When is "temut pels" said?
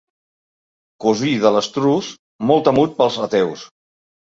2.73-3.23